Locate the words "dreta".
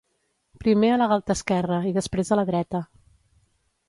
2.49-2.81